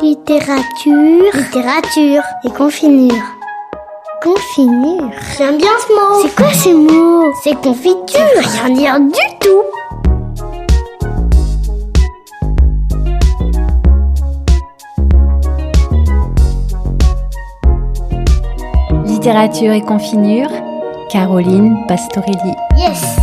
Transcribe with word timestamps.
Littérature. 0.00 1.30
Littérature. 1.34 2.22
Et 2.44 2.50
confinure. 2.50 3.12
Confinure. 4.22 5.10
J'aime 5.36 5.58
bien 5.58 5.68
ce 5.86 5.92
mot. 5.92 6.22
C'est 6.22 6.34
quoi 6.34 6.50
ce 6.50 6.70
mot? 6.70 7.30
C'est 7.42 7.54
confiture. 7.56 8.20
Rien 8.64 8.70
dire 8.70 8.98
du 9.00 9.20
tout. 9.38 9.62
Littérature 19.04 19.72
et 19.72 19.82
confinure. 19.82 20.48
Caroline 21.10 21.84
Pastorelli. 21.86 22.54
Yes. 22.78 23.21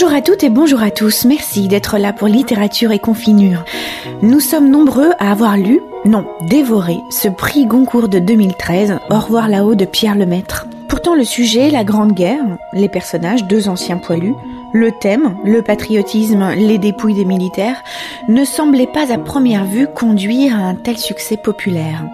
Bonjour 0.00 0.14
à 0.14 0.22
toutes 0.22 0.44
et 0.44 0.48
bonjour 0.48 0.80
à 0.80 0.92
tous, 0.92 1.24
merci 1.24 1.66
d'être 1.66 1.98
là 1.98 2.12
pour 2.12 2.28
Littérature 2.28 2.92
et 2.92 3.00
Confinure. 3.00 3.64
Nous 4.22 4.38
sommes 4.38 4.70
nombreux 4.70 5.10
à 5.18 5.32
avoir 5.32 5.56
lu, 5.56 5.80
non, 6.04 6.24
dévoré, 6.42 6.98
ce 7.10 7.26
prix 7.26 7.66
Goncourt 7.66 8.08
de 8.08 8.20
2013, 8.20 8.98
Au 9.10 9.18
revoir 9.18 9.48
là-haut 9.48 9.74
de 9.74 9.84
Pierre 9.84 10.14
Lemaître. 10.14 10.68
Pourtant 10.88 11.16
le 11.16 11.24
sujet, 11.24 11.68
la 11.70 11.82
Grande 11.82 12.12
Guerre, 12.12 12.44
les 12.72 12.88
personnages, 12.88 13.48
deux 13.48 13.68
anciens 13.68 13.96
poilus, 13.96 14.36
le 14.72 14.92
thème, 14.92 15.36
le 15.44 15.62
patriotisme, 15.62 16.48
les 16.54 16.78
dépouilles 16.78 17.14
des 17.14 17.24
militaires, 17.24 17.82
ne 18.28 18.44
semblaient 18.44 18.86
pas 18.86 19.12
à 19.12 19.18
première 19.18 19.64
vue 19.64 19.88
conduire 19.92 20.54
à 20.54 20.62
un 20.62 20.76
tel 20.76 20.96
succès 20.96 21.36
populaire. 21.36 22.04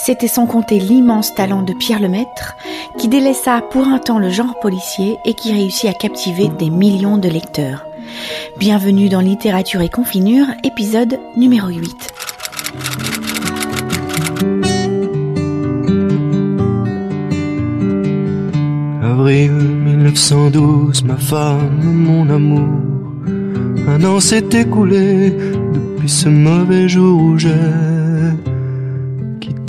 C'était 0.00 0.28
sans 0.28 0.46
compter 0.46 0.78
l'immense 0.78 1.34
talent 1.34 1.62
de 1.62 1.74
Pierre 1.74 2.00
Lemaître, 2.00 2.56
qui 2.98 3.08
délaissa 3.08 3.60
pour 3.60 3.86
un 3.88 3.98
temps 3.98 4.18
le 4.18 4.30
genre 4.30 4.58
policier 4.60 5.18
et 5.24 5.34
qui 5.34 5.52
réussit 5.52 5.90
à 5.90 5.92
captiver 5.92 6.48
des 6.48 6.70
millions 6.70 7.18
de 7.18 7.28
lecteurs. 7.28 7.84
Bienvenue 8.58 9.08
dans 9.08 9.20
Littérature 9.20 9.82
et 9.82 9.88
Confinure, 9.88 10.46
épisode 10.64 11.18
numéro 11.36 11.68
8. 11.68 12.14
Avril 19.02 19.50
1912, 19.50 21.04
ma 21.04 21.16
femme, 21.16 21.82
mon 21.82 22.30
amour. 22.30 22.68
Un 23.88 24.04
an 24.04 24.20
s'est 24.20 24.48
écoulé 24.52 25.30
depuis 25.72 26.08
ce 26.08 26.28
mauvais 26.28 26.88
jour 26.88 27.20
où 27.20 27.38
j'ai 27.38 27.50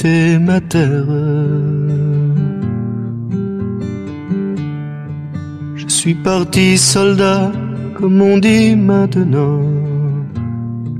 ma 0.05 0.61
terre. 0.61 1.05
Je 5.75 5.88
suis 5.88 6.16
parti 6.16 6.78
soldat, 6.78 7.52
comme 7.95 8.22
on 8.22 8.38
dit 8.38 8.75
maintenant. 8.75 9.61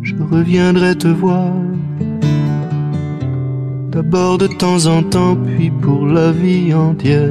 Je 0.02 0.16
reviendrai 0.32 0.96
te 0.96 1.08
voir. 1.08 1.54
D'abord 3.92 4.38
de 4.38 4.48
temps 4.48 4.86
en 4.86 5.04
temps, 5.04 5.36
puis 5.36 5.72
pour 5.82 6.06
la 6.06 6.32
vie 6.32 6.74
entière. 6.74 7.30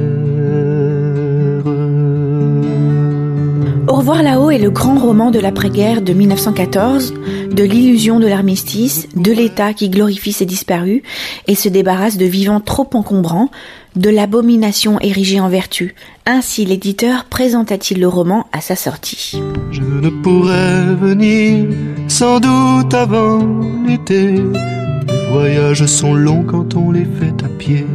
Au 3.87 3.95
revoir 3.95 4.23
là-haut 4.23 4.51
est 4.51 4.59
le 4.59 4.69
grand 4.69 4.97
roman 4.97 5.31
de 5.31 5.39
l'après-guerre 5.39 6.01
de 6.01 6.13
1914, 6.13 7.13
de 7.51 7.63
l'illusion 7.63 8.19
de 8.19 8.27
l'armistice, 8.27 9.07
de 9.15 9.31
l'État 9.31 9.73
qui 9.73 9.89
glorifie 9.89 10.33
ses 10.33 10.45
disparus 10.45 11.01
et 11.47 11.55
se 11.55 11.69
débarrasse 11.69 12.17
de 12.17 12.25
vivants 12.25 12.59
trop 12.59 12.89
encombrants, 12.93 13.49
de 13.95 14.09
l'abomination 14.09 14.99
érigée 14.99 15.39
en 15.39 15.49
vertu. 15.49 15.95
Ainsi 16.25 16.65
l'éditeur 16.65 17.25
présenta-t-il 17.25 17.99
le 17.99 18.07
roman 18.07 18.47
à 18.51 18.61
sa 18.61 18.75
sortie. 18.75 19.39
Je 19.71 19.81
ne 19.81 20.09
pourrais 20.09 20.95
venir 20.95 21.67
sans 22.07 22.39
doute 22.39 22.93
avant 22.93 23.39
l'été. 23.85 24.31
Les 24.31 25.31
voyages 25.31 25.85
sont 25.85 26.13
longs 26.13 26.43
quand 26.43 26.75
on 26.75 26.91
les 26.91 27.05
fait 27.05 27.43
à 27.43 27.49
pied. 27.49 27.85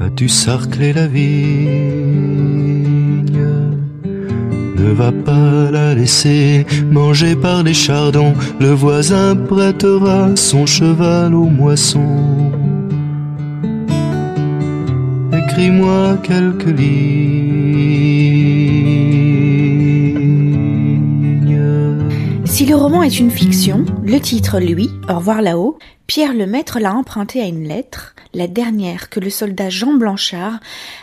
As-tu 0.00 0.28
sarclé 0.28 0.92
la 0.92 1.08
Ne 1.08 2.61
va 4.92 5.12
pas 5.12 5.70
la 5.70 5.94
laisser 5.94 6.66
manger 6.90 7.36
par 7.36 7.62
les 7.62 7.74
chardons. 7.74 8.34
Le 8.60 8.70
voisin 8.70 9.36
prêtera 9.36 10.36
son 10.36 10.66
cheval 10.66 11.34
aux 11.34 11.48
moissons. 11.48 12.52
Écris-moi 15.32 16.18
quelques 16.22 16.78
lignes. 16.78 17.12
Si 22.44 22.66
le 22.66 22.76
roman 22.76 23.02
est 23.02 23.18
une 23.18 23.30
fiction, 23.30 23.84
le 24.04 24.18
titre, 24.18 24.60
lui, 24.60 24.90
Au 25.08 25.16
revoir 25.16 25.42
là-haut, 25.42 25.78
Pierre 26.06 26.34
Lemaître 26.34 26.78
l'a 26.78 26.94
emprunté 26.94 27.40
à 27.40 27.46
une 27.46 27.66
lettre, 27.66 28.11
la 28.34 28.46
dernière 28.46 29.10
que 29.10 29.20
le 29.20 29.30
soldat 29.30 29.70
Jean 29.70 29.94
Blanchard 29.94 30.60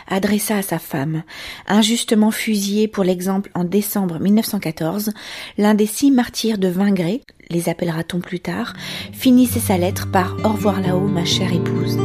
adressa 0.08 0.56
à 0.56 0.62
sa 0.62 0.78
femme. 0.78 1.22
Injustement 1.66 2.30
fusillé 2.30 2.88
pour 2.88 3.04
l'exemple 3.04 3.50
en 3.54 3.64
décembre 3.64 4.18
1914, 4.18 5.12
l'un 5.58 5.74
des 5.74 5.86
six 5.86 6.10
martyrs 6.10 6.58
de 6.58 6.68
Vingré, 6.68 7.22
les 7.50 7.68
appellera-t-on 7.68 8.20
plus 8.20 8.40
tard, 8.40 8.74
finissait 9.12 9.60
sa 9.60 9.78
lettre 9.78 10.10
par 10.10 10.36
Au 10.44 10.50
revoir 10.50 10.80
là-haut, 10.80 11.08
ma 11.08 11.24
chère 11.24 11.52
épouse. 11.52 11.98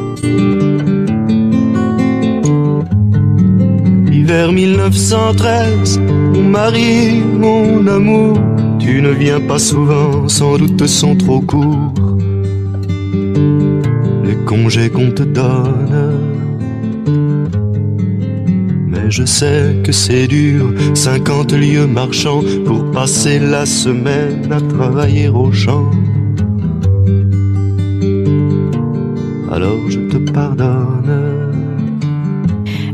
Hiver 4.11 4.51
1913, 4.51 5.99
mon 5.99 6.43
mari, 6.43 7.19
mon 7.19 7.85
amour, 7.87 8.39
tu 8.79 9.01
ne 9.01 9.11
viens 9.11 9.39
pas 9.39 9.59
souvent, 9.59 10.27
sans 10.27 10.57
doute 10.57 10.87
sont 10.87 11.15
trop 11.15 11.41
courts. 11.41 11.93
Qu'on 14.93 15.11
te 15.11 15.23
donne. 15.23 16.29
Mais 18.87 19.11
je 19.11 19.23
sais 19.23 19.75
que 19.83 19.91
c'est 19.91 20.27
dur, 20.27 20.73
50 20.93 21.53
lieues 21.53 21.87
marchant 21.87 22.41
pour 22.65 22.89
passer 22.91 23.39
la 23.39 23.65
semaine 23.65 24.51
à 24.51 24.59
travailler 24.61 25.27
au 25.29 25.51
champ. 25.51 25.91
Alors 29.51 29.79
je 29.89 29.99
te 29.99 30.17
pardonne. 30.31 31.53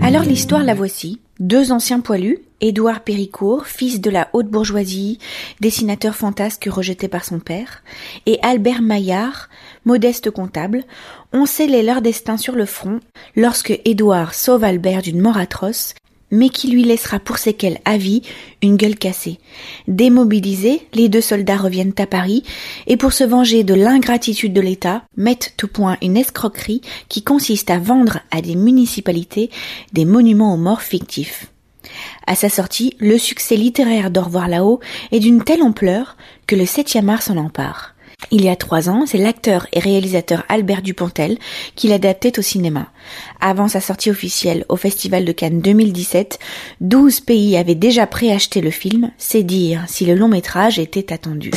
Alors 0.01 0.23
l'histoire 0.23 0.63
la 0.63 0.73
voici. 0.73 1.19
Deux 1.39 1.71
anciens 1.71 1.99
poilus, 2.01 2.39
Édouard 2.61 3.01
Péricourt, 3.01 3.65
fils 3.65 4.01
de 4.01 4.11
la 4.11 4.29
haute 4.33 4.47
bourgeoisie, 4.47 5.17
dessinateur 5.59 6.15
fantasque 6.15 6.69
rejeté 6.71 7.07
par 7.07 7.25
son 7.25 7.39
père, 7.39 7.81
et 8.27 8.37
Albert 8.43 8.83
Maillard, 8.83 9.49
modeste 9.83 10.29
comptable, 10.29 10.83
ont 11.33 11.47
scellé 11.47 11.81
leur 11.81 12.03
destin 12.03 12.37
sur 12.37 12.55
le 12.55 12.67
front 12.67 12.99
lorsque 13.35 13.79
Édouard 13.83 14.35
sauve 14.35 14.63
Albert 14.63 15.01
d'une 15.01 15.21
mort 15.21 15.37
atroce, 15.37 15.95
mais 16.29 16.49
qui 16.49 16.69
lui 16.69 16.83
laissera 16.83 17.19
pour 17.19 17.39
séquelles 17.39 17.79
à 17.83 17.97
vie 17.97 18.21
une 18.61 18.77
gueule 18.77 18.95
cassée. 18.95 19.39
Démobilisés, 19.87 20.87
les 20.93 21.09
deux 21.09 21.21
soldats 21.21 21.57
reviennent 21.57 21.93
à 21.97 22.05
Paris 22.05 22.43
et 22.87 22.95
pour 22.95 23.11
se 23.11 23.23
venger 23.23 23.63
de 23.63 23.73
l'ingratitude 23.73 24.53
de 24.53 24.61
l'État, 24.61 25.03
mettent 25.17 25.55
au 25.63 25.67
point 25.67 25.97
une 26.01 26.15
escroquerie 26.15 26.81
qui 27.09 27.23
consiste 27.23 27.69
à 27.69 27.79
vendre 27.79 28.19
à 28.31 28.41
des 28.41 28.55
municipalités 28.55 29.49
des 29.93 30.05
monuments 30.05 30.53
aux 30.53 30.57
morts 30.57 30.83
fictifs. 30.83 31.50
À 32.27 32.35
sa 32.35 32.49
sortie, 32.49 32.95
le 32.99 33.17
succès 33.17 33.55
littéraire 33.55 34.11
d'Au 34.11 34.21
revoir 34.21 34.47
là-haut 34.47 34.79
est 35.11 35.19
d'une 35.19 35.43
telle 35.43 35.63
ampleur 35.63 36.17
que 36.47 36.55
le 36.55 36.65
7e 36.65 37.09
art 37.09 37.21
s'en 37.21 37.37
empare. 37.37 37.95
Il 38.29 38.43
y 38.43 38.49
a 38.49 38.55
trois 38.55 38.89
ans, 38.89 39.05
c'est 39.07 39.17
l'acteur 39.17 39.67
et 39.73 39.79
réalisateur 39.79 40.43
Albert 40.47 40.83
Dupontel 40.83 41.37
qui 41.75 41.87
l'adaptait 41.87 42.37
au 42.37 42.41
cinéma. 42.41 42.87
Avant 43.39 43.67
sa 43.67 43.81
sortie 43.81 44.11
officielle 44.11 44.65
au 44.69 44.75
Festival 44.75 45.25
de 45.25 45.31
Cannes 45.31 45.59
2017, 45.59 46.37
12 46.81 47.21
pays 47.21 47.57
avaient 47.57 47.75
déjà 47.75 48.05
préacheté 48.05 48.61
le 48.61 48.69
film, 48.69 49.11
c'est 49.17 49.43
dire 49.43 49.83
si 49.87 50.05
le 50.05 50.15
long 50.15 50.27
métrage 50.27 50.77
était 50.77 51.11
attendu. 51.11 51.51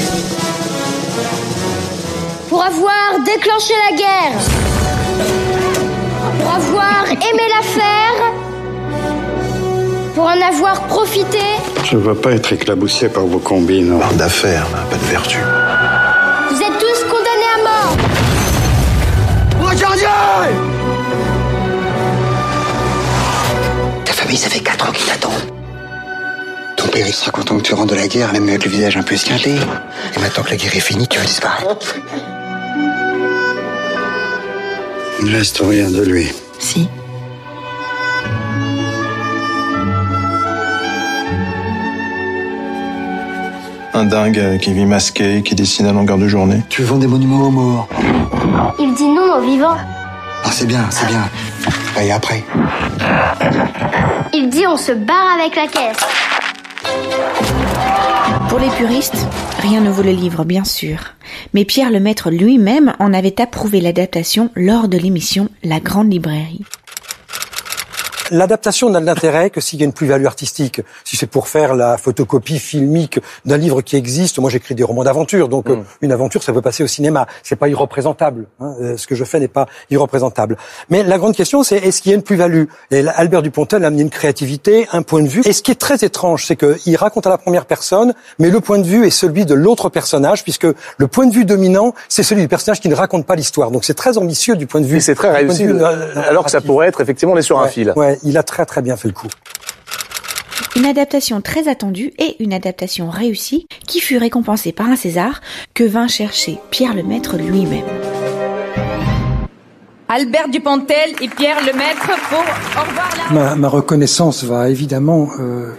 Pour 2.48 2.62
avoir 2.62 3.20
déclenché 3.24 3.74
la 3.90 3.96
guerre. 3.96 4.40
Pour 6.38 6.50
avoir 6.50 7.06
aimé 7.10 7.42
la 7.50 7.62
faire. 7.62 8.23
Pour 10.14 10.24
en 10.24 10.40
avoir 10.40 10.86
profité. 10.86 11.38
Je 11.84 11.96
ne 11.96 12.02
veux 12.02 12.14
pas 12.14 12.32
être 12.32 12.52
éclaboussé 12.52 13.08
par 13.08 13.24
vos 13.24 13.38
combines. 13.38 13.98
Barre 13.98 14.14
d'affaires, 14.14 14.66
pas 14.90 14.96
de 14.96 15.04
vertu. 15.04 15.38
Vous 16.50 16.60
êtes 16.60 16.78
tous 16.78 17.04
condamnés 17.04 17.50
à 17.54 17.62
mort. 17.62 17.96
lui, 24.34 24.40
ça 24.40 24.48
fait 24.48 24.60
quatre 24.60 24.88
ans 24.88 24.92
qu'il 24.92 25.06
t'attend. 25.06 25.32
Ton 26.76 26.88
père, 26.88 27.06
il 27.06 27.12
sera 27.12 27.30
content 27.30 27.56
que 27.56 27.62
tu 27.62 27.74
rentres 27.74 27.94
de 27.94 27.98
la 27.98 28.08
guerre, 28.08 28.32
même 28.32 28.48
avec 28.48 28.64
le 28.64 28.70
visage 28.70 28.96
un 28.96 29.02
peu 29.02 29.14
esquinté. 29.14 29.50
Et 29.50 30.18
maintenant 30.20 30.42
que 30.42 30.50
la 30.50 30.56
guerre 30.56 30.76
est 30.76 30.80
finie, 30.80 31.06
tu 31.06 31.18
veux 31.18 31.24
disparaître. 31.24 31.94
Il 35.20 35.26
ne 35.26 35.36
reste 35.36 35.58
rien 35.62 35.90
de 35.90 36.02
lui. 36.02 36.32
Si. 36.58 36.88
Un 43.96 44.06
dingue 44.06 44.58
qui 44.58 44.72
vit 44.72 44.86
masqué, 44.86 45.42
qui 45.44 45.54
dessine 45.54 45.86
à 45.86 45.92
longueur 45.92 46.18
de 46.18 46.26
journée. 46.26 46.62
Tu 46.68 46.82
vends 46.82 46.98
des 46.98 47.06
monuments 47.06 47.46
aux 47.46 47.50
morts? 47.50 47.88
Il 48.80 48.92
dit 48.94 49.06
non 49.06 49.38
aux 49.38 49.40
vivants. 49.40 49.76
Ah, 50.44 50.50
c'est 50.50 50.66
bien, 50.66 50.84
c'est 50.90 51.06
bien. 51.06 51.22
Et 52.02 52.10
après? 52.10 52.42
Il 54.32 54.48
dit 54.48 54.66
on 54.66 54.76
se 54.76 54.90
barre 54.90 55.38
avec 55.38 55.54
la 55.54 55.68
caisse. 55.68 56.04
Pour 58.48 58.58
les 58.58 58.68
puristes, 58.70 59.28
rien 59.60 59.80
ne 59.80 59.90
vaut 59.90 60.02
le 60.02 60.10
livre, 60.10 60.44
bien 60.44 60.64
sûr. 60.64 60.98
Mais 61.52 61.64
Pierre 61.64 61.92
Lemaître 61.92 62.30
lui-même 62.30 62.94
en 62.98 63.14
avait 63.14 63.40
approuvé 63.40 63.80
l'adaptation 63.80 64.50
lors 64.56 64.88
de 64.88 64.98
l'émission 64.98 65.48
La 65.62 65.78
Grande 65.78 66.12
Librairie. 66.12 66.64
L'adaptation 68.30 68.90
n'a 68.90 69.00
de 69.00 69.06
l'intérêt 69.06 69.50
que 69.50 69.60
s'il 69.60 69.78
y 69.80 69.82
a 69.82 69.86
une 69.86 69.92
plus-value 69.92 70.26
artistique. 70.26 70.80
Si 71.04 71.16
c'est 71.16 71.26
pour 71.26 71.48
faire 71.48 71.74
la 71.74 71.96
photocopie 71.98 72.58
filmique 72.58 73.20
d'un 73.44 73.56
livre 73.56 73.82
qui 73.82 73.96
existe, 73.96 74.38
moi 74.38 74.50
j'écris 74.50 74.74
des 74.74 74.82
romans 74.84 75.04
d'aventure, 75.04 75.48
donc 75.48 75.68
euh, 75.70 75.76
une 76.00 76.12
aventure 76.12 76.42
ça 76.42 76.52
peut 76.52 76.62
passer 76.62 76.82
au 76.82 76.86
cinéma. 76.86 77.26
C'est 77.42 77.56
pas 77.56 77.68
irreprésentable. 77.68 78.46
hein. 78.60 78.74
Euh, 78.80 78.96
Ce 78.96 79.06
que 79.06 79.14
je 79.14 79.24
fais 79.24 79.40
n'est 79.40 79.48
pas 79.48 79.66
irreprésentable. 79.90 80.56
Mais 80.90 81.02
la 81.02 81.18
grande 81.18 81.34
question 81.34 81.62
c'est 81.62 81.76
est-ce 81.76 82.02
qu'il 82.02 82.10
y 82.10 82.14
a 82.14 82.16
une 82.16 82.22
plus-value? 82.22 82.64
Et 82.90 83.02
là, 83.02 83.12
Albert 83.16 83.42
Dupontel 83.42 83.84
a 83.84 83.88
amené 83.88 84.02
une 84.02 84.10
créativité, 84.10 84.86
un 84.92 85.02
point 85.02 85.22
de 85.22 85.28
vue. 85.28 85.42
Et 85.44 85.52
ce 85.52 85.62
qui 85.62 85.70
est 85.70 85.74
très 85.80 86.04
étrange, 86.04 86.46
c'est 86.46 86.56
qu'il 86.56 86.96
raconte 86.96 87.26
à 87.26 87.30
la 87.30 87.38
première 87.38 87.66
personne, 87.66 88.14
mais 88.38 88.50
le 88.50 88.60
point 88.60 88.78
de 88.78 88.84
vue 88.86 89.06
est 89.06 89.10
celui 89.10 89.44
de 89.44 89.54
l'autre 89.54 89.88
personnage, 89.88 90.42
puisque 90.44 90.66
le 90.96 91.06
point 91.08 91.26
de 91.26 91.32
vue 91.34 91.44
dominant, 91.44 91.94
c'est 92.08 92.22
celui 92.22 92.42
du 92.42 92.48
personnage 92.48 92.80
qui 92.80 92.88
ne 92.88 92.94
raconte 92.94 93.26
pas 93.26 93.36
l'histoire. 93.36 93.70
Donc 93.70 93.84
c'est 93.84 93.94
très 93.94 94.18
ambitieux 94.18 94.56
du 94.56 94.66
point 94.66 94.80
de 94.80 94.86
vue. 94.86 95.00
C'est 95.00 95.14
très 95.14 95.30
réussi, 95.30 95.64
vue, 95.66 95.74
euh, 95.80 96.12
alors 96.28 96.44
que 96.44 96.50
ça 96.50 96.60
pourrait 96.60 96.88
être, 96.88 97.00
effectivement, 97.00 97.34
on 97.34 97.36
est 97.36 97.42
sur 97.42 97.60
un 97.60 97.68
fil. 97.68 97.92
Ouais, 97.96 98.13
il 98.22 98.38
a 98.38 98.42
très 98.42 98.66
très 98.66 98.82
bien 98.82 98.96
fait 98.96 99.08
le 99.08 99.14
coup. 99.14 99.28
Une 100.76 100.86
adaptation 100.86 101.40
très 101.40 101.68
attendue 101.68 102.12
et 102.18 102.42
une 102.42 102.52
adaptation 102.52 103.10
réussie 103.10 103.66
qui 103.86 104.00
fut 104.00 104.18
récompensée 104.18 104.72
par 104.72 104.88
un 104.88 104.96
César 104.96 105.40
que 105.72 105.84
vint 105.84 106.08
chercher 106.08 106.58
Pierre 106.70 106.94
Lemaître 106.94 107.36
lui-même. 107.36 107.84
Albert 110.08 110.48
Dupontel 110.48 111.12
et 111.22 111.28
Pierre 111.28 111.60
Lemaître 111.60 112.06
pour 112.28 112.38
Au 112.38 112.86
revoir 112.86 113.10
la... 113.30 113.34
Ma, 113.34 113.54
ma 113.56 113.68
reconnaissance 113.68 114.44
va 114.44 114.68
évidemment, 114.68 115.28
euh, 115.40 115.72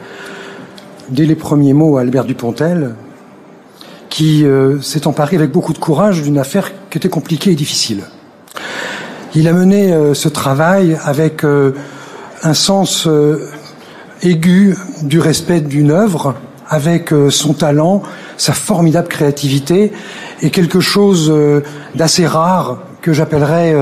dès 1.10 1.26
les 1.26 1.36
premiers 1.36 1.74
mots, 1.74 1.98
à 1.98 2.02
Albert 2.02 2.26
Dupontel, 2.26 2.96
qui 4.10 4.46
euh, 4.46 4.82
s'est 4.82 5.08
emparé 5.08 5.36
avec 5.36 5.52
beaucoup 5.52 5.74
de 5.74 5.78
courage 5.78 6.22
d'une 6.22 6.38
affaire 6.38 6.72
qui 6.90 6.98
était 6.98 7.10
compliquée 7.10 7.52
et 7.52 7.56
difficile. 7.56 8.04
Il 9.36 9.50
a 9.50 9.54
mené 9.54 9.92
euh, 9.92 10.14
ce 10.14 10.30
travail 10.30 10.98
avec 11.04 11.44
euh, 11.44 11.74
un 12.46 12.54
sens 12.54 13.08
euh, 13.08 13.50
aigu 14.22 14.78
du 15.02 15.20
respect 15.20 15.62
d'une 15.62 15.92
œuvre, 15.92 16.36
avec 16.68 17.12
euh, 17.12 17.30
son 17.30 17.54
talent, 17.54 18.04
sa 18.38 18.54
formidable 18.54 19.08
créativité 19.08 19.92
et 20.42 20.52
quelque 20.52 20.80
chose 20.80 21.30
euh, 21.32 21.62
d'assez 21.96 22.28
rare 22.28 22.78
que 23.02 23.14
j'appellerais 23.14 23.76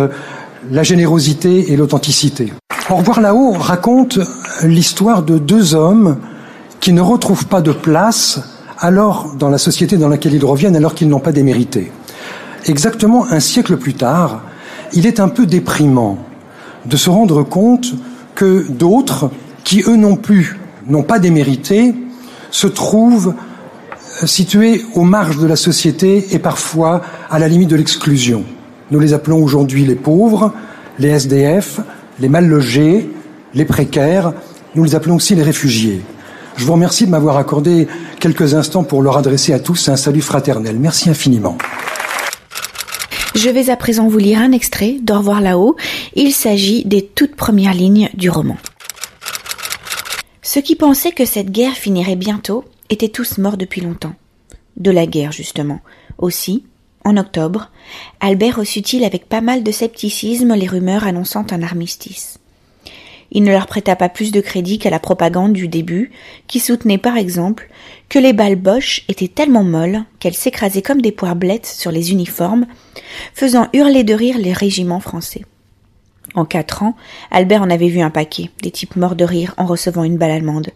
la 0.69 0.83
générosité 0.83 1.71
et 1.71 1.77
l'authenticité. 1.77 2.51
Au 2.89 2.95
revoir 2.95 3.21
là-haut 3.21 3.53
raconte 3.53 4.19
l'histoire 4.63 5.23
de 5.23 5.37
deux 5.37 5.75
hommes 5.75 6.17
qui 6.81 6.91
ne 6.91 6.99
retrouvent 6.99 7.45
pas 7.45 7.61
de 7.61 7.71
place 7.71 8.41
alors 8.79 9.33
dans 9.39 9.47
la 9.47 9.57
société 9.57 9.95
dans 9.95 10.09
laquelle 10.09 10.33
ils 10.33 10.43
reviennent 10.43 10.75
alors 10.75 10.93
qu'ils 10.93 11.07
n'ont 11.07 11.21
pas 11.21 11.31
démérité. 11.31 11.89
Exactement 12.65 13.25
un 13.31 13.39
siècle 13.39 13.77
plus 13.77 13.93
tard, 13.93 14.41
il 14.91 15.07
est 15.07 15.21
un 15.21 15.29
peu 15.29 15.45
déprimant 15.45 16.17
de 16.85 16.97
se 16.97 17.09
rendre 17.09 17.43
compte 17.43 17.93
d'autres, 18.43 19.29
qui 19.63 19.83
eux 19.87 19.95
non 19.95 20.15
plus 20.15 20.59
n'ont 20.87 21.03
pas 21.03 21.19
démérité, 21.19 21.93
se 22.51 22.67
trouvent 22.67 23.33
euh, 24.21 24.25
situés 24.25 24.83
aux 24.95 25.03
marges 25.03 25.37
de 25.37 25.47
la 25.47 25.55
société 25.55 26.33
et 26.33 26.39
parfois 26.39 27.01
à 27.29 27.39
la 27.39 27.47
limite 27.47 27.69
de 27.69 27.75
l'exclusion. 27.75 28.43
Nous 28.91 28.99
les 28.99 29.13
appelons 29.13 29.41
aujourd'hui 29.41 29.85
les 29.85 29.95
pauvres, 29.95 30.53
les 30.99 31.09
SDF, 31.09 31.79
les 32.19 32.29
mal 32.29 32.47
logés, 32.47 33.09
les 33.53 33.65
précaires, 33.65 34.33
nous 34.75 34.83
les 34.83 34.95
appelons 34.95 35.15
aussi 35.15 35.35
les 35.35 35.43
réfugiés. 35.43 36.01
Je 36.55 36.65
vous 36.65 36.73
remercie 36.73 37.05
de 37.05 37.11
m'avoir 37.11 37.37
accordé 37.37 37.87
quelques 38.19 38.53
instants 38.53 38.83
pour 38.83 39.01
leur 39.01 39.17
adresser 39.17 39.53
à 39.53 39.59
tous 39.59 39.89
un 39.89 39.95
salut 39.95 40.21
fraternel. 40.21 40.77
Merci 40.79 41.09
infiniment. 41.09 41.57
Je 43.35 43.49
vais 43.49 43.71
à 43.71 43.75
présent 43.75 44.07
vous 44.07 44.19
lire 44.19 44.39
un 44.39 44.51
extrait 44.51 44.97
d'Au 45.01 45.17
revoir 45.17 45.41
là-haut. 45.41 45.75
Il 46.15 46.33
s'agit 46.33 46.85
des 46.85 47.03
toutes 47.03 47.35
premières 47.35 47.73
lignes 47.73 48.09
du 48.13 48.29
roman. 48.29 48.57
Ceux 50.43 50.61
qui 50.61 50.75
pensaient 50.75 51.11
que 51.11 51.25
cette 51.25 51.51
guerre 51.51 51.73
finirait 51.73 52.15
bientôt 52.15 52.63
étaient 52.91 53.09
tous 53.09 53.39
morts 53.39 53.57
depuis 53.57 53.81
longtemps. 53.81 54.13
De 54.77 54.91
la 54.91 55.07
guerre, 55.07 55.31
justement. 55.31 55.79
Aussi, 56.19 56.63
en 57.05 57.17
octobre, 57.17 57.71
Albert 58.19 58.57
reçut-il 58.57 59.03
avec 59.03 59.27
pas 59.27 59.41
mal 59.41 59.63
de 59.63 59.71
scepticisme 59.71 60.53
les 60.53 60.67
rumeurs 60.67 61.05
annonçant 61.05 61.45
un 61.49 61.63
armistice. 61.63 62.37
Il 63.35 63.43
ne 63.43 63.51
leur 63.51 63.65
prêta 63.65 63.95
pas 63.95 64.09
plus 64.09 64.31
de 64.31 64.41
crédit 64.41 64.77
qu'à 64.77 64.91
la 64.91 64.99
propagande 64.99 65.53
du 65.53 65.67
début, 65.67 66.11
qui 66.47 66.59
soutenait 66.59 66.99
par 66.99 67.17
exemple 67.17 67.67
que 68.07 68.19
les 68.19 68.31
balles 68.31 68.55
Bosch 68.55 69.03
étaient 69.09 69.27
tellement 69.27 69.63
molles 69.63 70.03
qu'elles 70.19 70.35
s'écrasaient 70.35 70.83
comme 70.83 71.01
des 71.01 71.11
poires 71.11 71.35
blettes 71.35 71.65
sur 71.65 71.91
les 71.91 72.11
uniformes, 72.11 72.67
faisant 73.33 73.69
hurler 73.73 74.03
de 74.03 74.13
rire 74.13 74.37
les 74.37 74.53
régiments 74.53 74.99
français. 74.99 75.45
En 76.35 76.45
quatre 76.45 76.83
ans, 76.83 76.95
Albert 77.31 77.63
en 77.63 77.71
avait 77.71 77.89
vu 77.89 78.01
un 78.01 78.11
paquet, 78.11 78.51
des 78.61 78.71
types 78.71 78.95
morts 78.95 79.15
de 79.15 79.25
rire 79.25 79.55
en 79.57 79.65
recevant 79.65 80.03
une 80.03 80.17
balle 80.17 80.31
allemande. 80.31 80.69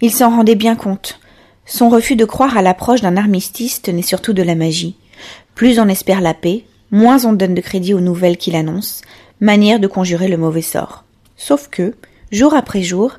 Il 0.00 0.12
s'en 0.12 0.30
rendait 0.30 0.54
bien 0.54 0.76
compte. 0.76 1.18
Son 1.64 1.88
refus 1.88 2.14
de 2.14 2.24
croire 2.24 2.56
à 2.56 2.62
l'approche 2.62 3.00
d'un 3.00 3.16
armistice 3.16 3.82
tenait 3.82 4.02
surtout 4.02 4.32
de 4.32 4.42
la 4.42 4.54
magie. 4.54 4.96
Plus 5.56 5.80
on 5.80 5.88
espère 5.88 6.20
la 6.20 6.34
paix, 6.34 6.64
moins 6.92 7.24
on 7.24 7.32
donne 7.32 7.54
de 7.54 7.60
crédit 7.60 7.92
aux 7.92 8.00
nouvelles 8.00 8.36
qu'il 8.36 8.54
annonce, 8.54 9.02
manière 9.40 9.80
de 9.80 9.88
conjurer 9.88 10.28
le 10.28 10.36
mauvais 10.36 10.62
sort. 10.62 11.05
Sauf 11.36 11.68
que, 11.70 11.94
jour 12.32 12.54
après 12.54 12.82
jour, 12.82 13.12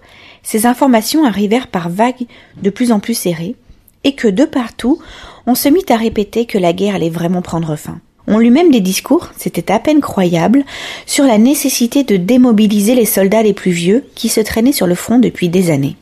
ces 0.43 0.65
informations 0.65 1.25
arrivèrent 1.25 1.67
par 1.67 1.89
vagues 1.89 2.25
de 2.61 2.69
plus 2.69 2.91
en 2.91 2.99
plus 2.99 3.13
serrées, 3.13 3.55
et 4.03 4.13
que 4.13 4.27
de 4.27 4.45
partout, 4.45 4.99
on 5.45 5.55
se 5.55 5.69
mit 5.69 5.85
à 5.89 5.97
répéter 5.97 6.45
que 6.45 6.57
la 6.57 6.73
guerre 6.73 6.95
allait 6.95 7.09
vraiment 7.09 7.41
prendre 7.41 7.75
fin. 7.75 7.99
On 8.27 8.39
lut 8.39 8.51
même 8.51 8.71
des 8.71 8.81
discours, 8.81 9.29
c'était 9.37 9.71
à 9.71 9.79
peine 9.79 10.01
croyable, 10.01 10.65
sur 11.05 11.23
la 11.23 11.37
nécessité 11.37 12.03
de 12.03 12.17
démobiliser 12.17 12.93
les 12.93 13.05
soldats 13.05 13.43
les 13.43 13.53
plus 13.53 13.71
vieux 13.71 14.03
qui 14.15 14.27
se 14.27 14.41
traînaient 14.41 14.73
sur 14.73 14.87
le 14.87 14.95
front 14.95 15.17
depuis 15.17 15.47
des 15.47 15.71
années. 15.71 15.95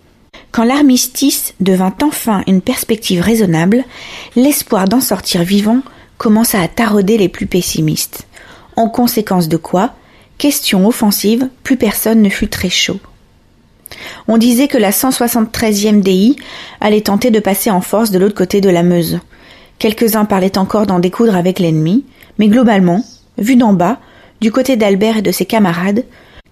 Quand 0.51 0.63
l'armistice 0.63 1.53
devint 1.59 1.93
enfin 2.01 2.41
une 2.47 2.61
perspective 2.61 3.21
raisonnable, 3.21 3.83
l'espoir 4.35 4.87
d'en 4.87 5.01
sortir 5.01 5.43
vivant 5.43 5.81
commença 6.17 6.59
à 6.59 6.67
tarauder 6.67 7.17
les 7.17 7.29
plus 7.29 7.45
pessimistes. 7.45 8.25
En 8.75 8.89
conséquence 8.89 9.47
de 9.47 9.57
quoi, 9.57 9.93
question 10.37 10.87
offensive, 10.87 11.49
plus 11.63 11.77
personne 11.77 12.21
ne 12.21 12.29
fut 12.29 12.47
très 12.47 12.69
chaud. 12.69 12.99
On 14.27 14.37
disait 14.37 14.67
que 14.67 14.77
la 14.77 14.91
173e 14.91 16.01
DI 16.01 16.35
allait 16.81 17.01
tenter 17.01 17.31
de 17.31 17.39
passer 17.39 17.69
en 17.69 17.81
force 17.81 18.11
de 18.11 18.19
l'autre 18.19 18.35
côté 18.35 18.61
de 18.61 18.69
la 18.69 18.83
Meuse. 18.83 19.19
Quelques-uns 19.79 20.25
parlaient 20.25 20.57
encore 20.57 20.87
d'en 20.87 20.99
découdre 20.99 21.35
avec 21.35 21.59
l'ennemi, 21.59 22.05
mais 22.39 22.47
globalement, 22.47 23.03
vu 23.37 23.55
d'en 23.55 23.73
bas, 23.73 23.99
du 24.41 24.51
côté 24.51 24.75
d'Albert 24.75 25.17
et 25.17 25.21
de 25.21 25.31
ses 25.31 25.45
camarades, 25.45 26.05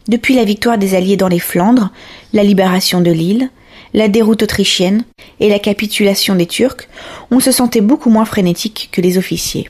depuis 0.08 0.36
la 0.36 0.44
victoire 0.44 0.78
des 0.78 0.96
Alliés 0.96 1.18
dans 1.18 1.28
les 1.30 1.40
Flandres, 1.40 1.92
la 2.34 2.44
libération 2.44 3.02
de 3.02 3.12
l'île, 3.12 3.50
la 3.94 4.08
déroute 4.08 4.44
autrichienne 4.44 5.04
et 5.40 5.50
la 5.50 5.60
capitulation 5.60 6.36
des 6.36 6.46
Turcs, 6.46 6.88
on 7.32 7.40
se 7.40 7.52
sentait 7.52 7.82
beaucoup 7.82 8.10
moins 8.10 8.26
frénétique 8.26 8.90
que 8.92 9.02
les 9.02 9.18
officiers. 9.18 9.70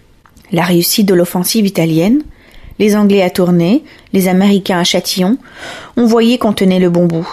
La 0.52 0.64
réussite 0.64 1.08
de 1.08 1.14
l'offensive 1.14 1.66
italienne, 1.66 2.24
les 2.80 2.96
Anglais 2.96 3.22
à 3.22 3.30
Tournai, 3.30 3.84
les 4.14 4.28
Américains 4.28 4.80
à 4.80 4.84
Châtillon, 4.84 5.38
on 5.98 6.06
voyait 6.06 6.38
qu'on 6.38 6.54
tenait 6.54 6.80
le 6.80 6.90
bon 6.90 7.06
bout. 7.06 7.28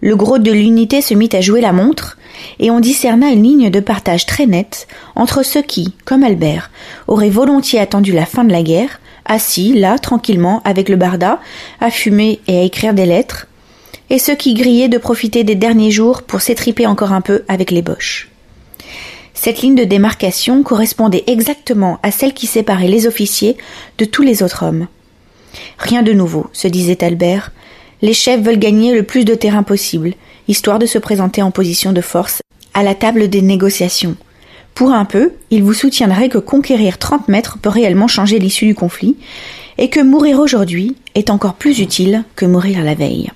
Le 0.00 0.16
gros 0.16 0.38
de 0.38 0.52
l'unité 0.52 1.00
se 1.00 1.14
mit 1.14 1.30
à 1.32 1.40
jouer 1.40 1.60
la 1.60 1.72
montre, 1.72 2.18
et 2.58 2.70
on 2.70 2.80
discerna 2.80 3.30
une 3.30 3.42
ligne 3.42 3.70
de 3.70 3.80
partage 3.80 4.26
très 4.26 4.46
nette 4.46 4.86
entre 5.14 5.42
ceux 5.42 5.62
qui, 5.62 5.94
comme 6.04 6.24
Albert, 6.24 6.70
auraient 7.08 7.30
volontiers 7.30 7.80
attendu 7.80 8.12
la 8.12 8.26
fin 8.26 8.44
de 8.44 8.52
la 8.52 8.62
guerre, 8.62 9.00
assis 9.24 9.72
là 9.72 9.98
tranquillement 9.98 10.60
avec 10.64 10.88
le 10.88 10.96
barda, 10.96 11.40
à 11.80 11.90
fumer 11.90 12.40
et 12.48 12.58
à 12.58 12.62
écrire 12.62 12.94
des 12.94 13.06
lettres, 13.06 13.46
et 14.10 14.18
ceux 14.18 14.34
qui 14.34 14.54
grillaient 14.54 14.88
de 14.88 14.98
profiter 14.98 15.44
des 15.44 15.54
derniers 15.54 15.90
jours 15.90 16.22
pour 16.22 16.42
s'étriper 16.42 16.86
encore 16.86 17.12
un 17.12 17.22
peu 17.22 17.44
avec 17.48 17.70
les 17.70 17.82
boches. 17.82 18.33
Cette 19.44 19.60
ligne 19.60 19.74
de 19.74 19.84
démarcation 19.84 20.62
correspondait 20.62 21.24
exactement 21.26 21.98
à 22.02 22.10
celle 22.10 22.32
qui 22.32 22.46
séparait 22.46 22.88
les 22.88 23.06
officiers 23.06 23.58
de 23.98 24.06
tous 24.06 24.22
les 24.22 24.42
autres 24.42 24.62
hommes. 24.62 24.86
Rien 25.76 26.02
de 26.02 26.14
nouveau, 26.14 26.46
se 26.54 26.66
disait 26.66 27.04
Albert. 27.04 27.52
Les 28.00 28.14
chefs 28.14 28.40
veulent 28.40 28.58
gagner 28.58 28.94
le 28.94 29.02
plus 29.02 29.26
de 29.26 29.34
terrain 29.34 29.62
possible, 29.62 30.14
histoire 30.48 30.78
de 30.78 30.86
se 30.86 30.96
présenter 30.96 31.42
en 31.42 31.50
position 31.50 31.92
de 31.92 32.00
force 32.00 32.40
à 32.72 32.82
la 32.82 32.94
table 32.94 33.28
des 33.28 33.42
négociations. 33.42 34.16
Pour 34.74 34.92
un 34.92 35.04
peu, 35.04 35.32
ils 35.50 35.62
vous 35.62 35.74
soutiendraient 35.74 36.30
que 36.30 36.38
conquérir 36.38 36.96
30 36.96 37.28
mètres 37.28 37.58
peut 37.60 37.68
réellement 37.68 38.08
changer 38.08 38.38
l'issue 38.38 38.68
du 38.68 38.74
conflit, 38.74 39.18
et 39.76 39.90
que 39.90 40.00
mourir 40.00 40.38
aujourd'hui 40.38 40.96
est 41.14 41.28
encore 41.28 41.56
plus 41.56 41.80
utile 41.80 42.24
que 42.34 42.46
mourir 42.46 42.82
la 42.82 42.94
veille. 42.94 43.30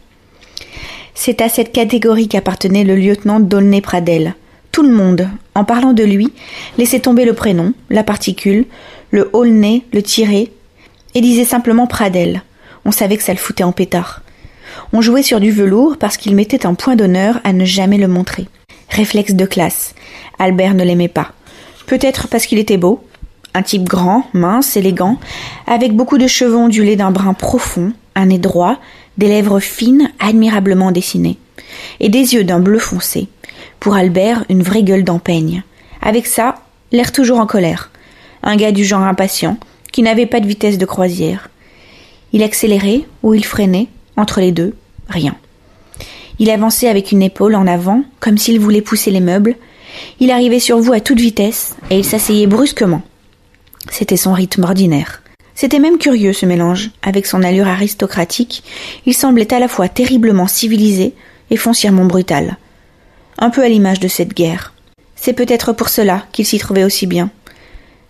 C'est 1.15 1.43
à 1.43 1.50
cette 1.50 1.73
catégorie 1.73 2.29
qu'appartenait 2.29 2.85
le 2.85 2.97
lieutenant 2.97 3.41
Dolnay 3.41 3.83
Pradel. 3.83 4.37
Tout 4.73 4.83
le 4.83 4.93
monde, 4.93 5.29
en 5.55 5.65
parlant 5.65 5.93
de 5.93 6.05
lui, 6.05 6.33
laissait 6.77 7.01
tomber 7.01 7.25
le 7.25 7.33
prénom, 7.33 7.73
la 7.91 8.05
particule, 8.05 8.67
le 9.11 9.31
Aulnay, 9.33 9.83
le 9.93 10.03
tiré, 10.03 10.53
et 11.15 11.21
disait 11.21 11.45
simplement 11.45 11.87
Pradel. 11.87 12.43
On 12.85 12.93
savait 12.93 13.17
que 13.17 13.23
ça 13.23 13.33
le 13.33 13.39
foutait 13.39 13.65
en 13.65 13.73
pétard. 13.73 14.23
On 14.93 15.01
jouait 15.01 15.23
sur 15.23 15.41
du 15.41 15.51
velours 15.51 15.97
parce 15.97 16.17
qu'il 16.17 16.35
mettait 16.35 16.67
un 16.67 16.75
point 16.75 16.97
d'honneur 16.97 17.41
à 17.45 17.53
ne 17.53 17.65
jamais 17.65 17.99
le 17.99 18.09
montrer. 18.09 18.47
Réflexe 18.91 19.33
de 19.33 19.45
classe. 19.45 19.95
Albert 20.39 20.75
ne 20.75 20.85
l'aimait 20.85 21.09
pas. 21.09 21.33
Peut-être 21.87 22.29
parce 22.29 22.47
qu'il 22.47 22.59
était 22.59 22.77
beau, 22.77 23.05
un 23.55 23.63
type 23.63 23.85
grand, 23.85 24.25
mince, 24.33 24.77
élégant, 24.77 25.19
avec 25.67 25.95
beaucoup 25.95 26.19
de 26.19 26.27
cheveux 26.27 26.57
ondulés 26.57 26.97
d'un 26.97 27.11
brun 27.11 27.35
profond, 27.35 27.93
un 28.15 28.27
nez 28.27 28.39
droit, 28.39 28.79
des 29.17 29.29
lèvres 29.29 29.61
fines, 29.61 30.11
admirablement 30.21 30.93
dessinées, 30.93 31.39
et 32.01 32.09
des 32.09 32.35
yeux 32.35 32.45
d'un 32.45 32.61
bleu 32.61 32.79
foncé. 32.79 33.29
Pour 33.81 33.95
Albert, 33.95 34.45
une 34.49 34.63
vraie 34.63 34.83
gueule 34.83 35.05
d'empeigne. 35.05 35.63
Avec 36.03 36.27
ça, 36.27 36.57
l'air 36.93 37.13
toujours 37.13 37.39
en 37.39 37.47
colère. 37.47 37.91
Un 38.43 38.57
gars 38.57 38.73
du 38.73 38.85
genre 38.85 39.03
impatient, 39.03 39.57
qui 39.93 40.03
n'avait 40.03 40.27
pas 40.27 40.41
de 40.41 40.47
vitesse 40.47 40.79
de 40.79 40.87
croisière. 40.87 41.49
Il 42.33 42.43
accélérait 42.43 43.03
ou 43.23 43.35
il 43.35 43.45
freinait, 43.45 43.89
entre 44.17 44.41
les 44.41 44.53
deux, 44.53 44.75
rien. 45.09 45.37
Il 46.39 46.51
avançait 46.51 46.89
avec 46.89 47.13
une 47.13 47.23
épaule 47.23 47.55
en 47.55 47.67
avant, 47.67 48.03
comme 48.21 48.39
s'il 48.39 48.61
voulait 48.61 48.83
pousser 48.83 49.11
les 49.11 49.21
meubles. 49.21 49.57
Il 50.21 50.31
arrivait 50.31 50.61
sur 50.61 50.79
vous 50.79 50.93
à 50.93 51.01
toute 51.01 51.21
vitesse, 51.21 51.77
et 51.91 51.99
il 51.99 52.05
s'asseyait 52.05 52.47
brusquement. 52.47 53.03
C'était 53.91 54.17
son 54.17 54.33
rythme 54.33 54.65
ordinaire. 54.65 55.23
C'était 55.55 55.81
même 55.81 55.99
curieux 55.99 56.33
ce 56.33 56.47
mélange. 56.47 56.91
Avec 57.03 57.27
son 57.27 57.43
allure 57.43 57.67
aristocratique, 57.67 58.63
il 59.07 59.15
semblait 59.15 59.53
à 59.53 59.59
la 59.59 59.69
fois 59.69 59.89
terriblement 59.89 60.47
civilisé 60.47 61.15
et 61.51 61.57
foncièrement 61.57 62.05
brutal. 62.05 62.57
Un 63.38 63.50
peu 63.50 63.62
à 63.62 63.68
l'image 63.68 64.00
de 64.00 64.09
cette 64.09 64.35
guerre. 64.35 64.73
C'est 65.14 65.33
peut-être 65.33 65.73
pour 65.73 65.88
cela 65.88 66.26
qu'il 66.33 66.45
s'y 66.45 66.59
trouvait 66.59 66.83
aussi 66.83 67.07
bien. 67.07 67.30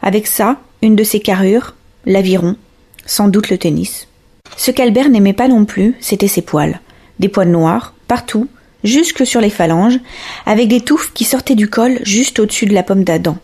Avec 0.00 0.26
ça, 0.26 0.56
une 0.80 0.96
de 0.96 1.04
ses 1.04 1.20
carrures, 1.20 1.74
l'aviron, 2.06 2.56
sans 3.04 3.28
doute 3.28 3.50
le 3.50 3.58
tennis. 3.58 4.08
Ce 4.56 4.70
qu'Albert 4.70 5.10
n'aimait 5.10 5.34
pas 5.34 5.48
non 5.48 5.66
plus, 5.66 5.96
c'était 6.00 6.28
ses 6.28 6.40
poils. 6.40 6.80
Des 7.18 7.28
poils 7.28 7.50
noirs, 7.50 7.92
partout, 8.06 8.48
jusque 8.84 9.26
sur 9.26 9.42
les 9.42 9.50
phalanges, 9.50 10.00
avec 10.46 10.68
des 10.68 10.80
touffes 10.80 11.12
qui 11.12 11.24
sortaient 11.24 11.54
du 11.54 11.68
col 11.68 11.98
juste 12.04 12.38
au-dessus 12.38 12.64
de 12.64 12.74
la 12.74 12.82
pomme 12.82 13.04
d'Adam. 13.04 13.36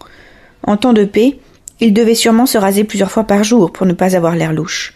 En 0.63 0.79
temps 0.79 0.95
de 0.95 1.05
paix, 1.05 1.39
il 1.81 1.93
devait 1.93 2.15
sûrement 2.15 2.47
se 2.47 2.57
raser 2.57 2.85
plusieurs 2.85 3.11
fois 3.11 3.25
par 3.25 3.45
jour 3.45 3.73
pour 3.73 3.85
ne 3.85 3.93
pas 3.93 4.17
avoir 4.17 4.37
l'air 4.37 4.55
louche. 4.55 4.95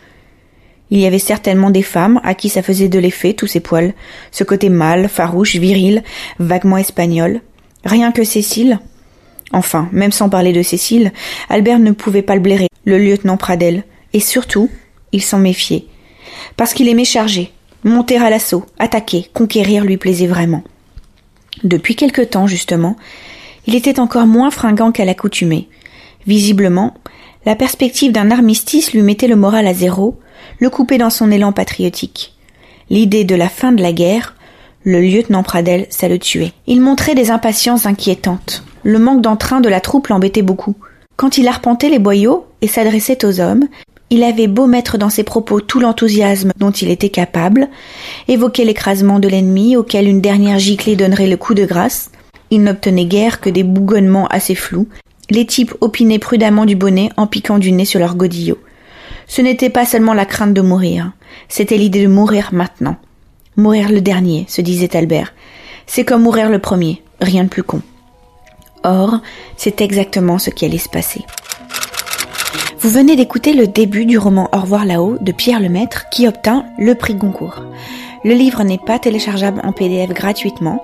Il 0.90 0.98
y 0.98 1.06
avait 1.06 1.18
certainement 1.18 1.70
des 1.70 1.82
femmes 1.82 2.20
à 2.24 2.34
qui 2.34 2.48
ça 2.48 2.62
faisait 2.62 2.88
de 2.88 2.98
l'effet, 2.98 3.34
tous 3.34 3.46
ces 3.46 3.60
poils, 3.60 3.94
ce 4.30 4.44
côté 4.44 4.68
mâle, 4.68 5.08
farouche, 5.08 5.56
viril, 5.56 6.02
vaguement 6.38 6.78
espagnol. 6.78 7.40
Rien 7.84 8.10
que 8.12 8.24
Cécile. 8.24 8.80
Enfin, 9.52 9.88
même 9.92 10.12
sans 10.12 10.28
parler 10.28 10.52
de 10.52 10.62
Cécile, 10.62 11.12
Albert 11.48 11.78
ne 11.78 11.92
pouvait 11.92 12.22
pas 12.22 12.34
le 12.34 12.40
blairer, 12.40 12.68
le 12.84 12.98
lieutenant 12.98 13.36
Pradel, 13.36 13.84
et 14.12 14.20
surtout, 14.20 14.70
il 15.12 15.22
s'en 15.22 15.38
méfiait. 15.38 15.86
Parce 16.56 16.74
qu'il 16.74 16.88
aimait 16.88 17.04
charger, 17.04 17.52
monter 17.84 18.16
à 18.16 18.30
l'assaut, 18.30 18.64
attaquer, 18.78 19.28
conquérir 19.32 19.84
lui 19.84 19.96
plaisait 19.96 20.26
vraiment. 20.26 20.62
Depuis 21.64 21.96
quelque 21.96 22.22
temps, 22.22 22.46
justement, 22.46 22.96
il 23.66 23.74
était 23.74 24.00
encore 24.00 24.26
moins 24.26 24.50
fringant 24.50 24.92
qu'à 24.92 25.04
l'accoutumée. 25.04 25.68
Visiblement, 26.26 26.94
la 27.46 27.54
perspective 27.54 28.12
d'un 28.12 28.30
armistice 28.30 28.92
lui 28.92 29.02
mettait 29.02 29.28
le 29.28 29.36
moral 29.36 29.66
à 29.66 29.74
zéro, 29.74 30.18
le 30.58 30.70
coupait 30.70 30.98
dans 30.98 31.10
son 31.10 31.30
élan 31.30 31.52
patriotique. 31.52 32.34
L'idée 32.90 33.24
de 33.24 33.34
la 33.34 33.48
fin 33.48 33.72
de 33.72 33.82
la 33.82 33.92
guerre, 33.92 34.34
le 34.84 35.00
lieutenant 35.00 35.42
Pradel, 35.42 35.86
ça 35.90 36.08
le 36.08 36.18
tuait. 36.18 36.52
Il 36.66 36.80
montrait 36.80 37.14
des 37.14 37.30
impatiences 37.30 37.86
inquiétantes. 37.86 38.64
Le 38.82 38.98
manque 38.98 39.20
d'entrain 39.20 39.60
de 39.60 39.68
la 39.68 39.80
troupe 39.80 40.08
l'embêtait 40.08 40.42
beaucoup. 40.42 40.76
Quand 41.16 41.36
il 41.36 41.48
arpentait 41.48 41.90
les 41.90 41.98
boyaux 41.98 42.46
et 42.62 42.68
s'adressait 42.68 43.24
aux 43.24 43.40
hommes, 43.40 43.64
il 44.10 44.22
avait 44.22 44.46
beau 44.46 44.66
mettre 44.66 44.96
dans 44.96 45.10
ses 45.10 45.24
propos 45.24 45.60
tout 45.60 45.80
l'enthousiasme 45.80 46.52
dont 46.56 46.70
il 46.70 46.90
était 46.90 47.10
capable, 47.10 47.68
évoquer 48.26 48.64
l'écrasement 48.64 49.18
de 49.18 49.28
l'ennemi 49.28 49.76
auquel 49.76 50.08
une 50.08 50.22
dernière 50.22 50.58
giclée 50.58 50.96
donnerait 50.96 51.26
le 51.26 51.36
coup 51.36 51.54
de 51.54 51.66
grâce, 51.66 52.10
il 52.50 52.62
n'obtenait 52.62 53.04
guère 53.04 53.40
que 53.40 53.50
des 53.50 53.64
bougonnements 53.64 54.26
assez 54.28 54.54
flous, 54.54 54.88
les 55.28 55.44
types 55.44 55.74
opinaient 55.82 56.18
prudemment 56.18 56.64
du 56.64 56.74
bonnet 56.74 57.10
en 57.18 57.26
piquant 57.26 57.58
du 57.58 57.72
nez 57.72 57.84
sur 57.84 58.00
leur 58.00 58.14
godillot. 58.14 58.58
Ce 59.28 59.42
n'était 59.42 59.70
pas 59.70 59.84
seulement 59.84 60.14
la 60.14 60.24
crainte 60.24 60.54
de 60.54 60.62
mourir, 60.62 61.12
c'était 61.48 61.76
l'idée 61.76 62.02
de 62.02 62.08
mourir 62.08 62.48
maintenant. 62.52 62.96
Mourir 63.56 63.90
le 63.90 64.00
dernier, 64.00 64.46
se 64.48 64.62
disait 64.62 64.96
Albert. 64.96 65.34
C'est 65.86 66.04
comme 66.04 66.22
mourir 66.22 66.48
le 66.48 66.58
premier, 66.58 67.02
rien 67.20 67.44
de 67.44 67.48
plus 67.48 67.62
con. 67.62 67.82
Or, 68.84 69.18
c'est 69.56 69.80
exactement 69.82 70.38
ce 70.38 70.50
qui 70.50 70.64
allait 70.64 70.78
se 70.78 70.88
passer. 70.88 71.24
Vous 72.80 72.88
venez 72.88 73.16
d'écouter 73.16 73.52
le 73.52 73.66
début 73.66 74.06
du 74.06 74.16
roman 74.18 74.48
Au 74.54 74.60
revoir 74.60 74.84
là-haut 74.84 75.18
de 75.20 75.32
Pierre 75.32 75.60
Lemaître 75.60 76.08
qui 76.10 76.26
obtint 76.26 76.64
le 76.78 76.94
prix 76.94 77.14
Goncourt. 77.14 77.62
Le 78.24 78.34
livre 78.34 78.62
n'est 78.62 78.78
pas 78.78 78.98
téléchargeable 78.98 79.60
en 79.62 79.72
PDF 79.72 80.10
gratuitement, 80.10 80.82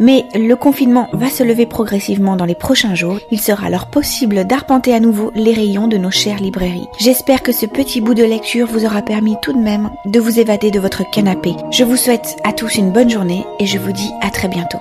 mais 0.00 0.26
le 0.34 0.56
confinement 0.56 1.08
va 1.12 1.28
se 1.28 1.44
lever 1.44 1.66
progressivement 1.66 2.34
dans 2.34 2.46
les 2.46 2.56
prochains 2.56 2.96
jours. 2.96 3.20
Il 3.30 3.40
sera 3.40 3.66
alors 3.66 3.86
possible 3.86 4.44
d'arpenter 4.44 4.92
à 4.92 4.98
nouveau 4.98 5.30
les 5.36 5.52
rayons 5.52 5.86
de 5.86 5.98
nos 5.98 6.10
chères 6.10 6.40
librairies. 6.40 6.88
J'espère 6.98 7.42
que 7.42 7.52
ce 7.52 7.66
petit 7.66 8.00
bout 8.00 8.14
de 8.14 8.24
lecture 8.24 8.66
vous 8.66 8.84
aura 8.84 9.02
permis 9.02 9.36
tout 9.42 9.52
de 9.52 9.58
même 9.58 9.90
de 10.06 10.18
vous 10.18 10.40
évader 10.40 10.70
de 10.70 10.80
votre 10.80 11.08
canapé. 11.10 11.54
Je 11.70 11.84
vous 11.84 11.96
souhaite 11.96 12.36
à 12.42 12.52
tous 12.52 12.74
une 12.76 12.90
bonne 12.90 13.10
journée 13.10 13.44
et 13.60 13.66
je 13.66 13.78
vous 13.78 13.92
dis 13.92 14.10
à 14.22 14.30
très 14.30 14.48
bientôt. 14.48 14.78